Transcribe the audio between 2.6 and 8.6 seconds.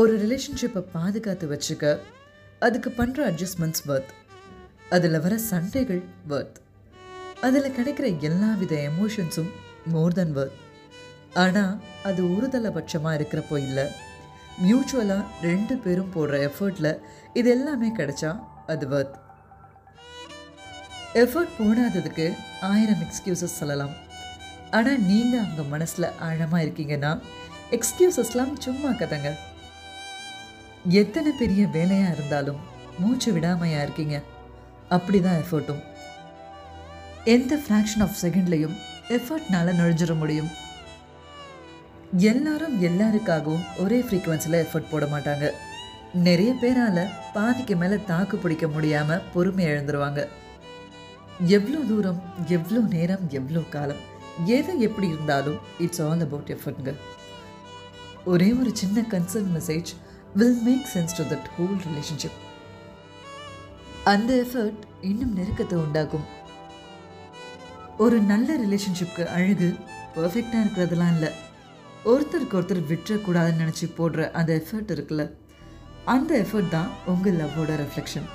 அதுக்கு பண்ணுற adjustments worth அதில் வர சண்டைகள் ஒர்த் அதில் கிடைக்கிற எல்லா